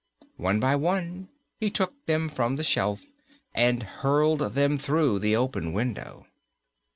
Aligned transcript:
One 0.37 0.59
by 0.59 0.75
one 0.77 1.29
he 1.59 1.69
took 1.69 2.07
them 2.07 2.27
from 2.27 2.55
the 2.55 2.63
shelf 2.63 3.05
and 3.53 3.83
hurled 3.83 4.55
them 4.55 4.79
through 4.79 5.19
the 5.19 5.35
open 5.35 5.73
window. 5.73 6.25